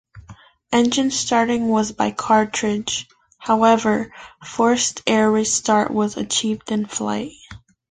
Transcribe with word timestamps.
Engine 0.71 1.11
starting 1.11 1.67
was 1.69 1.91
by 1.91 2.09
cartridge, 2.09 3.07
however, 3.37 4.11
forced 4.43 5.03
air 5.05 5.29
restart 5.29 5.91
was 5.91 6.17
achieved 6.17 6.71
in 6.71 6.87
flight. 6.87 7.33